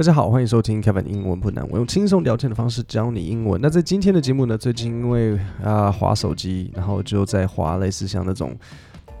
[0.00, 3.60] 大家好，欢迎收听 Kevin 英文不难，我用轻松聊天的方式教你英文。
[3.60, 8.56] 那在今天的节目呢，最近因为啊滑手机，然后就在滑类似像那种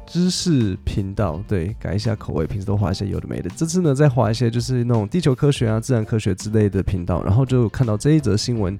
[0.06, 3.50] 知识频道，对，改一下口味，平时都滑一些有的没的。
[3.54, 8.78] 这次呢，在滑一些就是那种地球科学啊、自然科学之类的频道，然后就看到这一则新闻，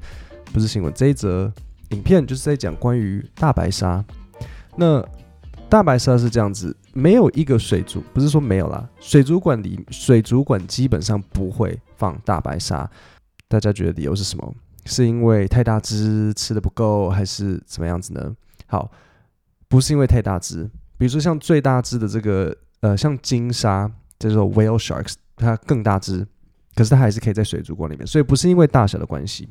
[0.54, 1.52] 不是新闻，这一则
[1.90, 4.02] 影片就是在讲关于大白鲨。
[4.74, 5.06] 那
[5.70, 12.90] 大白鲨是这样子，没有一个水族，不是说没有啦，水族馆里水族馆基本上不会放大白鲨。
[13.46, 14.52] 大家觉得理由是什么？
[14.84, 18.34] 是因为太大只吃的不够，还是怎么样子呢？
[18.66, 18.90] 好，
[19.68, 20.68] 不是因为太大只，
[20.98, 26.26] 比如说像最大只的这个呃，像金鲨叫做 whale sharks，它更大只，
[26.74, 29.48] 可是它还是可以在水族馆里面，所以不是因为大小的关系。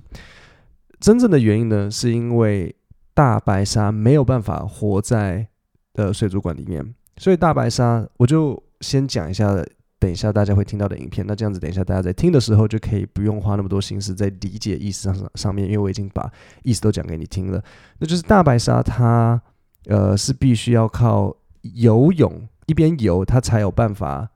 [1.00, 2.76] 真正的原因呢，是因为
[3.14, 5.48] 大白鲨没有办法活在。
[5.94, 9.54] 的水族馆里面，所以大白鲨我就先讲一下，
[10.00, 11.26] 等一下大家会听到的影片。
[11.28, 16.32] 那这样子，等一下大家在听的时候就可以不用花那么多心思在理解意思上上面，因为我已经把
[16.64, 17.62] 意思都讲给你听了。
[18.00, 19.42] 那就是大白鲨它
[19.86, 24.30] 呃是必须要靠游泳，一边游它才有办法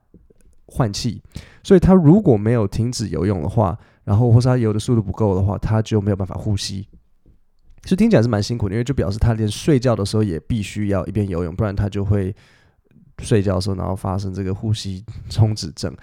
[0.66, 1.22] 换气，
[1.62, 6.86] 所以它如果没有停止游泳的话，然后或是它游的速度不够的话，它就没有办法呼吸。
[7.84, 12.34] 其实听起来是蛮辛苦的，因为就表示他连睡觉的时候也必须要一边游泳，不然他就会
[13.20, 15.94] 睡觉的时候，然后发生这个呼吸中止症。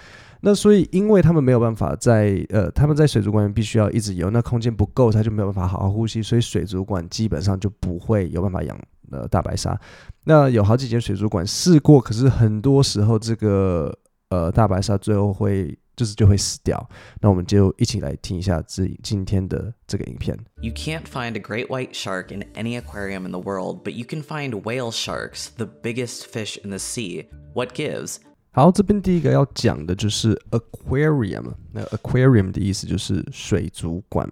[0.41, 8.79] 那所以，因为他们没有办法在呃，他们在水族馆必须要一直游，那空间不够，他就没有办法好好呼吸，所以水族馆基本上就不会有办法养
[9.11, 9.79] 呃大白鲨。
[10.23, 13.95] 那有好几间水族馆试过，可是很多时候这个
[14.31, 15.77] 呃大白鲨最后会。
[15.93, 16.89] 就是就会死掉。
[17.19, 20.35] 那我们就一起来听一下这今天的这个影片。
[20.61, 24.23] You can't find a great white shark in any aquarium in the world, but you can
[24.23, 27.27] find whale sharks, the biggest fish in the sea.
[27.53, 28.15] What gives?
[28.51, 31.53] 好，这边第一个要讲的就是 aquarium。
[31.73, 34.27] 那 aquarium 的意思就是水族馆。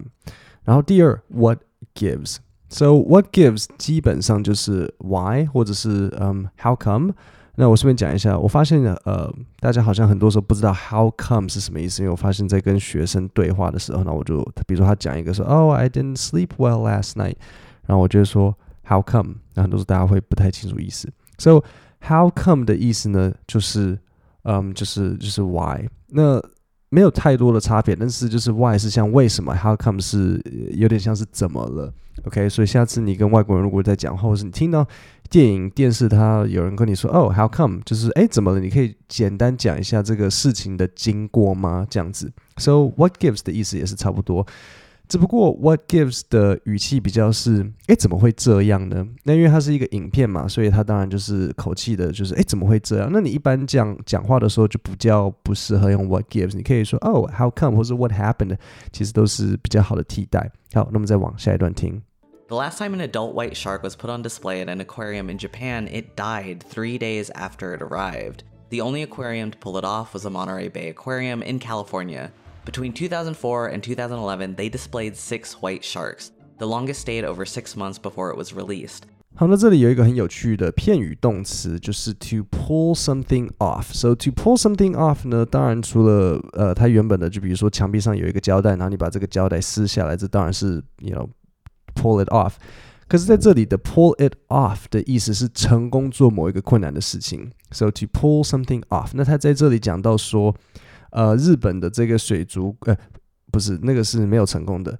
[0.64, 1.60] 然后第二，what
[1.94, 2.38] gives。
[2.68, 7.14] So what gives 基本上就是 why 或者是嗯 how come。
[7.60, 17.36] 那我顺便讲一下，我发现呢呃，大家好像很多时候不知道 how come 是什么意思，因为我发现在跟学生对话的时候，呢我就比如说他讲一个说，Oh, I didn't sleep well last night，
[17.84, 18.56] 然后我就说
[18.88, 21.12] how come，那很多时候大家会不太清楚意思。
[21.36, 21.62] So
[22.00, 23.98] how come 的意思呢，就是
[24.44, 26.42] 嗯，就是就是 why，那
[26.90, 30.40] 没有太多的差别，但是就是 why 是像为什么，how come 是
[30.74, 31.92] 有点像是怎么了。
[32.26, 34.86] OK，所以下次你跟外国人如果在讲，或者是你听到。
[35.30, 38.58] 电影、电视，他有人跟你说：“哦，How come？” 就是哎，怎么了？
[38.58, 41.86] 你可以简单讲一下这个事情的经过吗？
[41.88, 42.32] 这样子。
[42.56, 44.44] So what gives 的意思也是差不多，
[45.09, 49.07] 只不过 what gives 的语气比较是：哎，怎么会这样呢？
[49.23, 53.07] 那因为它是一个影片嘛，所以它当然就是口气的，就是哎，怎么会这样？
[53.11, 58.57] 那你一般讲讲话的时候就比较不适合用 what gives，你可以说：“哦，How come？” 或是 “What happened？”
[58.91, 60.51] 其实都是比较好的替代。
[60.73, 62.01] 好，那么再往下一段听。
[62.47, 65.87] The last time an adult white shark was put on display at an aquarium in Japan,
[65.87, 68.39] it died three days after it arrived.
[68.69, 72.31] The only aquarium to pull it off was the Monterey Bay Aquarium in California.
[72.65, 76.31] Between 2004 and 2011, they displayed six white sharks.
[76.57, 79.03] The longest stayed over six months before it was released.
[79.35, 91.27] 好，那这里有一个很有趣的片语动词，就是 to pull something off。So to pull something off 呢，当然除了呃，它原本的就比如说墙壁上有一个胶带，然后你把这个胶带撕下来，这当然是 you know
[91.93, 92.53] pull it off，
[93.09, 97.51] 可是在这里的 pull it off 的意思是成功做某一个困难的事情。
[97.71, 100.55] So to pull something off，那他在这里讲到说，
[101.10, 102.96] 呃，日本的这个水族，呃，
[103.50, 104.98] 不是那个是没有成功的，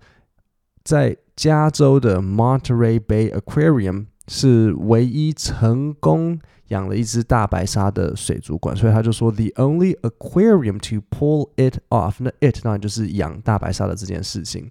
[0.85, 6.39] 在加州的 Monterey Bay Aquarium 是唯一成功
[6.69, 14.71] 养了一只大白鲨的水族馆，所以他就说 the only aquarium to pull it off，那 it 当然就是养大白鲨的这件事情。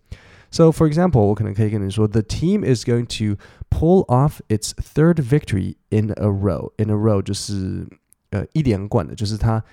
[0.52, 3.40] So, for example, 我可能可以跟你说，The team is going to
[3.70, 6.72] pull off its third victory in a row.
[6.78, 7.86] In a row 就是
[8.32, 9.64] 呃一连贯的，就是它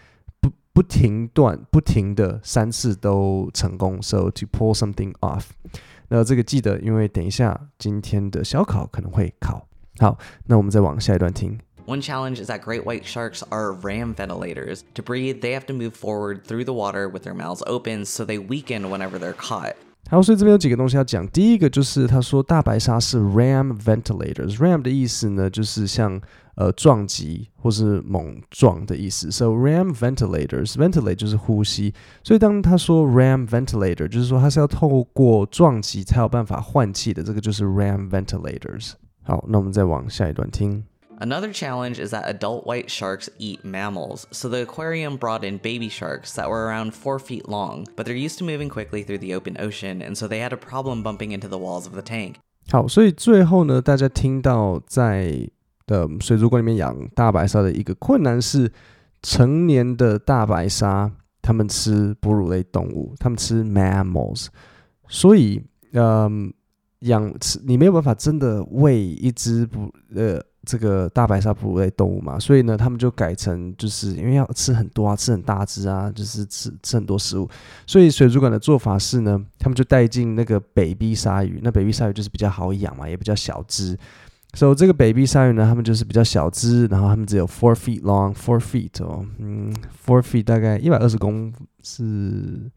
[0.75, 4.01] 不不停断、不停的三次都成功。
[4.01, 5.43] So to pull something off，
[6.07, 9.67] 那这个记得，因为等一下今天的小考可能会考。
[9.99, 10.17] 好，
[10.47, 11.59] 那我们再往下一段听。
[11.85, 14.81] One challenge is that great white sharks are ram ventilators.
[14.95, 18.25] To breathe, they have to move forward through the water with their mouths open so
[18.25, 19.75] they weaken whenever they're caught.
[20.08, 21.26] 好，所以这边有几个东西要讲。
[21.28, 24.56] 第一个就是他说大白鲨是 ram ventilators。
[24.58, 26.20] ram 的意思呢，就是像
[26.54, 29.32] 呃撞击或是猛撞的意思。
[29.32, 31.92] So ram ventilators，ventilate 就是呼吸。
[32.22, 37.24] 所以当他说 ram ventilator，就是说它是要透过撞击才有办法换气的。
[37.24, 38.92] 这个就是 ram ventilators。
[39.24, 40.84] 好，那我们再往下一段听。
[41.19, 46.33] Another challenge is that adult white sharks eat mammals, so the aquarium brought in baby sharks
[46.33, 49.55] that were around 4 feet long, but they're used to moving quickly through the open
[49.59, 52.37] ocean, and so they had a problem bumping into the walls of the tank.
[52.71, 55.47] 好，所以最后呢，大家听到在
[55.85, 58.71] 的水族馆里面养大白鲨的一个困难是，
[59.21, 61.11] 成年的大白鲨
[61.43, 64.47] 它们吃哺乳类动物，它们吃 mammals，
[65.07, 65.61] 所以，
[65.93, 66.51] 嗯，
[67.01, 70.43] 养吃你没有办法真的喂一只不呃。
[70.66, 77.48] 这个大白鲨哺乳类动物嘛，所以呢，他们就改成就是因为要吃很多啊，吃很大只啊，就是吃吃很多食物，
[77.86, 83.96] 所以水族馆的做法是呢，他们就带进那个 baby 鲨鱼，那 baby 鲨鱼就是比较好养嘛，也比较小只，
[84.54, 89.72] 所以这个 baby 鲨鱼呢，他们就是比较小只，然后他们只有 four feet long，four feet 哦，嗯
[90.04, 91.52] ，four feet 大概一百二十公
[91.84, 92.68] 是，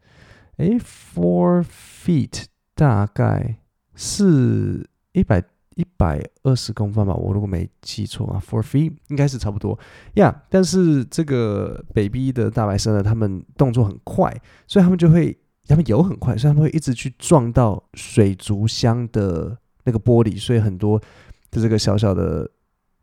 [0.58, 2.44] 诶 f o u r feet
[2.76, 3.56] 大概
[3.96, 5.42] 是一百。
[5.76, 9.78] 一百二十公分吧，我如果没记错啊，four feet 应该是差不多
[10.14, 10.42] 呀。
[10.48, 14.34] 但是这个 baby 的大白鲨呢，他们动作很快，
[14.66, 15.36] 所以他们就会，
[15.66, 20.98] 他们游很快，所以他们会一直去撞到水族箱的那个玻璃，所以很多
[21.50, 22.50] 的这个小小的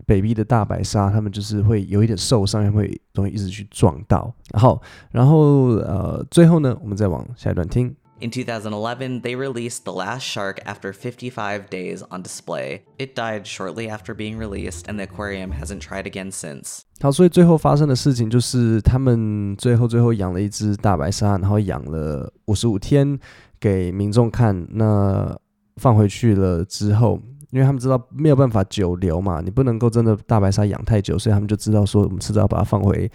[0.06, 4.34] baby 的大白鲨，他们就是会有一点受伤，会容易一直去撞到。
[4.52, 4.82] 然后，
[5.12, 7.96] 然后呃，最后呢，我们再往下一段听。
[8.21, 12.83] In 2011, they released the last shark after 55 days on display.
[12.97, 16.83] It died shortly after being released, and the aquarium hasn't tried again since.
[17.01, 23.19] 好，所以最后发生的事情就是，他们最后最后养了一只大白鲨，然后养了五十五天
[23.59, 24.69] 给民众看。
[24.71, 25.37] 那
[25.79, 27.21] 放回去了之后，
[27.51, 33.11] 因为他们知道没有办法久留嘛，你不能够真的大白鲨养太久，所以他们就知道说，我们迟早要把它放回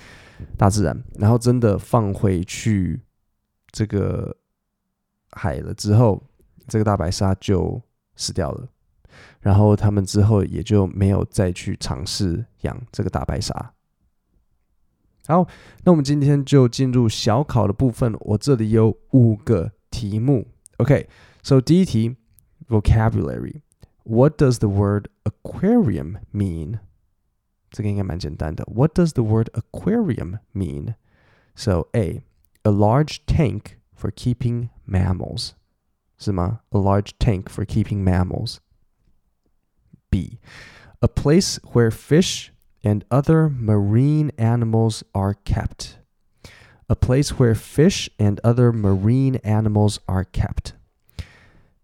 [0.58, 1.02] 大自然。
[1.18, 3.00] 然后真的放回去
[3.72, 4.36] 这个。
[5.32, 6.24] 海了之后，
[6.68, 7.82] 这个大白鲨就
[8.16, 8.68] 死掉了。
[9.40, 13.74] 然后他们之后也就没有再去尝试养这个大白鲨。
[15.28, 15.48] 好，
[15.84, 18.16] 那我们今天就进入小考的部分。
[18.22, 20.48] 我这里有五个题目。
[20.78, 22.16] OK，so 第一题，
[22.70, 26.80] vocabulary。What does the word aquarium mean？
[27.70, 28.66] 这个应该蛮简单的。
[28.74, 35.52] What does the word aquarium mean？So A，a large tank for keeping mammals.
[36.18, 36.62] 是吗?
[36.72, 38.60] A large tank for keeping mammals.
[40.10, 40.40] B.
[41.02, 42.52] A place where fish
[42.84, 45.98] and other marine animals are kept.
[46.90, 50.74] A place where fish and other marine animals are kept.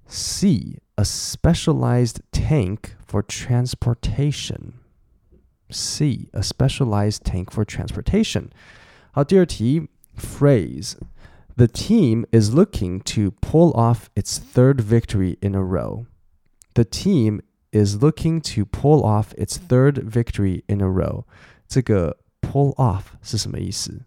[0.07, 0.79] C.
[0.97, 4.79] A specialized tank for transportation.
[5.69, 6.29] C.
[6.33, 8.49] A specialized tank for transportation.
[9.11, 10.95] 好，第二题 phrase
[11.57, 16.05] the team is looking to pull off its third victory in a row.
[16.73, 17.41] The team
[17.71, 21.25] is looking to pull off its third victory in a row.
[21.67, 24.01] 这个 pull off 是什么意思？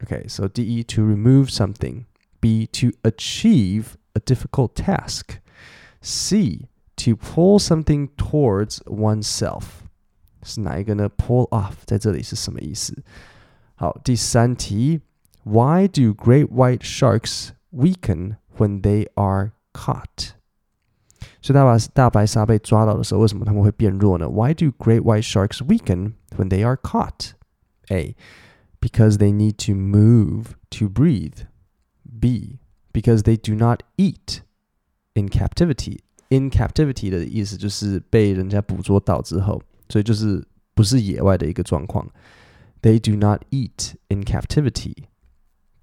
[0.00, 2.04] Okay, so D to remove something.
[2.40, 5.40] B to achieve a difficult task.
[6.00, 9.82] C to pull something towards oneself.
[10.44, 11.10] 是哪一个呢？
[11.10, 13.02] Pull off 在这里是什么意思？
[13.74, 15.00] 好，第三题。
[15.44, 20.32] why do great white sharks weaken when they are caught?
[21.40, 24.28] 所以大白大白鲨被抓到的时候，为什么他们会变弱呢？
[24.28, 27.32] Why do great white sharks weaken when they are caught?
[27.88, 28.14] A.
[28.80, 31.46] Because they need to move to breathe.
[32.20, 32.58] B.
[32.92, 34.40] Because they do not eat
[35.14, 36.00] in captivity.
[36.28, 42.06] In captivity 的意思就是被人家捕捉到之后，所以就是不是野外的一个状况。
[42.82, 44.94] They do not eat in captivity.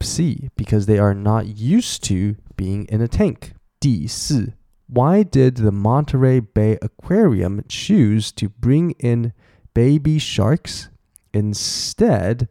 [0.02, 3.54] C, because they are not used to being in a tank.
[3.80, 4.54] D, 四
[4.88, 9.34] Why did the Monterey Bay Aquarium choose to bring in
[9.74, 10.90] baby sharks
[11.34, 12.48] instead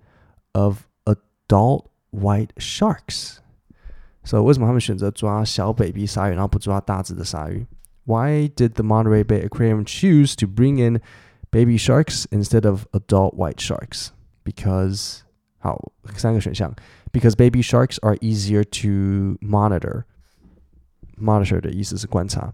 [0.53, 3.39] of adult white sharks?
[4.25, 7.67] So 为什么他们选择抓小 baby 鲨鱼，然后不抓大只的鲨鱼？
[8.05, 11.01] Why did the Monterey Bay Aquarium choose to bring in
[11.53, 14.09] baby sharks instead of adult white sharks?
[14.45, 15.21] Because
[15.59, 16.75] 好，三个选项。
[17.13, 20.05] because baby sharks are easier to monitor.
[21.17, 22.53] Monitor 的意思是观察。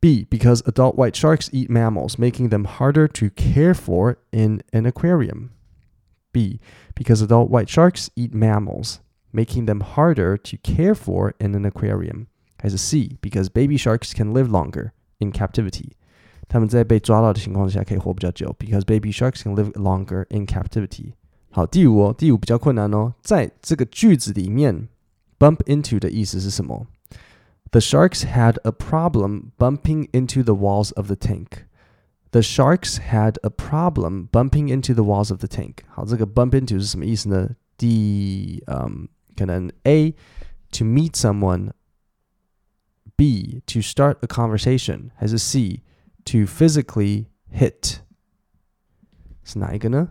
[0.00, 0.24] B.
[0.30, 5.50] Because adult white sharks eat mammals, making them harder to care for in an aquarium.
[6.32, 6.60] B.
[6.94, 8.98] Because adult white sharks eat mammals,
[9.32, 12.28] making them harder to care for in an aquarium.
[12.62, 13.18] Has a C.
[13.20, 15.96] Because baby sharks can live longer in captivity.
[16.48, 21.12] 他们在被抓到的情况下可以活比较久，because baby sharks can live longer in captivity.
[21.52, 23.14] 好，第五哦，第五比较困难哦。
[23.22, 24.88] 在这个句子里面，
[25.38, 26.86] bump into 的意思是什么？
[27.70, 31.64] The sharks had a problem bumping into the walls of the tank.
[32.30, 35.78] The sharks had a problem bumping into the walls of the tank。
[35.88, 37.50] 好，这个 bump into 是什么意思呢？
[37.76, 40.12] 第嗯，可能 A
[40.72, 45.82] to meet someone。B to start a conversation 还是 C
[46.24, 47.96] to physically hit
[49.42, 50.10] 是哪一个呢？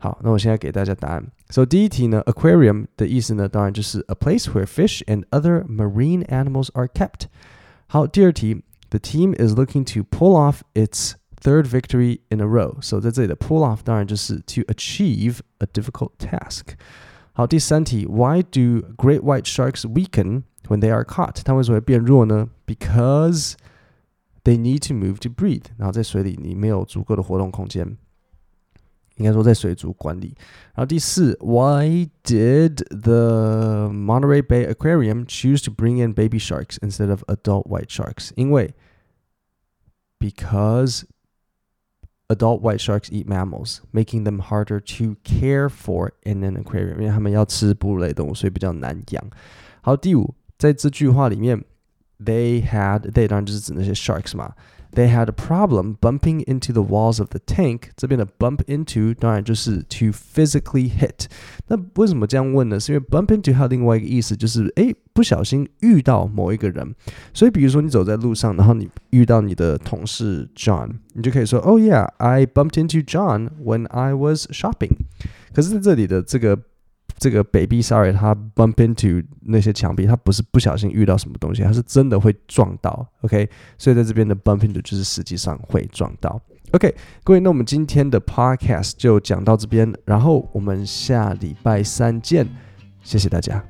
[0.00, 1.26] 好，那我现在给大家答案。
[1.48, 7.26] So 第一题呢，aquarium 的意思呢，当然就是 a place where fish and other marine animals are kept。
[7.88, 13.78] 好，第二题，the team is looking to pull off its third victory in a row。So 在这里的 pull off
[13.82, 16.74] 当然就是 to achieve a difficult task。
[17.32, 21.40] 好，第三题，Why do great white sharks weaken when they are caught？
[21.44, 22.48] 它为什么会变弱呢？
[22.66, 23.54] Because
[24.44, 25.64] they need to move to breathe。
[25.78, 27.96] 然后在水里你没有足够的活动空间。
[29.20, 30.34] 应该说在水族馆里。
[30.74, 37.88] 然后第四，Why did the Monterey Bay Aquarium choose to bring in baby sharks instead of adult white
[37.88, 38.30] sharks？
[38.34, 38.74] 因为
[40.18, 41.04] because
[42.28, 49.24] adult white sharks eat mammals, making them harder to care for in an aquarium，因为他们要吃哺乳类动物，所以比较难养。
[49.80, 51.64] 好，第五，在这句话里面，
[52.18, 54.52] they had they 当然就是指那些 sharks 嘛。
[54.92, 57.90] they had a problem bumping into the walls of the tank。
[57.96, 61.26] 这边的 bump into 当然就是 to physically hit。
[61.68, 62.78] 那为什么这样问呢？
[62.80, 66.94] 是因为 bump into 还有另外一个意思，就是诶不小心遇到某一个人。
[67.34, 74.96] 所以比如说你走在路上，然后你遇到你的同事 John，你就可以说，Oh yeah, I bumped into John when I was shopping。
[75.52, 76.58] 可是在这里的这个
[77.17, 83.07] 这个 baby sorry，他 bump into 那些墙壁，他不是不小心遇到什么东西，他是真的会撞到。
[83.21, 86.39] OK，所以在这边的 bump into 就是实际上会撞到。
[86.71, 92.47] OK，各位，那我们今天的 podcast 就讲到这边，然后我们下礼拜三见，
[93.03, 93.61] 谢谢大家。